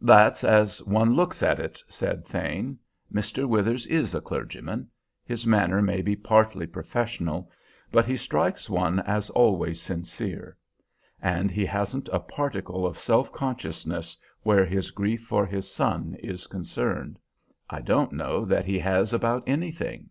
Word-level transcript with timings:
"That's 0.00 0.42
as 0.42 0.82
one 0.82 1.14
looks 1.14 1.44
at 1.44 1.60
it," 1.60 1.80
said 1.88 2.24
Thane. 2.26 2.76
"Mr. 3.14 3.48
Withers 3.48 3.86
is 3.86 4.16
a 4.16 4.20
clergyman; 4.20 4.88
his 5.24 5.46
manner 5.46 5.80
may 5.80 6.02
be 6.02 6.16
partly 6.16 6.66
professional, 6.66 7.48
but 7.92 8.04
he 8.04 8.16
strikes 8.16 8.68
one 8.68 8.98
as 8.98 9.30
always 9.30 9.80
sincere. 9.80 10.56
And 11.22 11.52
he 11.52 11.64
hasn't 11.64 12.08
a 12.12 12.18
particle 12.18 12.84
of 12.84 12.98
self 12.98 13.32
consciousness 13.32 14.16
where 14.42 14.64
his 14.64 14.90
grief 14.90 15.22
for 15.22 15.46
his 15.46 15.70
son 15.70 16.16
is 16.18 16.48
concerned. 16.48 17.20
I 17.68 17.80
don't 17.80 18.10
know 18.10 18.44
that 18.44 18.64
he 18.64 18.80
has 18.80 19.12
about 19.12 19.44
anything. 19.46 20.10